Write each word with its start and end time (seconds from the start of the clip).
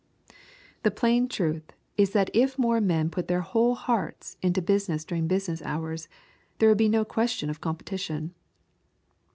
The 0.81 0.89
plain 0.89 1.29
truth 1.29 1.73
is 1.95 2.09
that 2.13 2.31
if 2.33 2.57
more 2.57 2.81
men 2.81 3.11
put 3.11 3.27
their 3.27 3.41
whole 3.41 3.75
hearts 3.75 4.35
into 4.41 4.59
business 4.59 5.05
during 5.05 5.27
business 5.27 5.61
hours, 5.61 6.07
there 6.57 6.69
would 6.69 6.79
be 6.79 6.89
no 6.89 7.05
question 7.05 7.51
of 7.51 7.61
competition. 7.61 8.33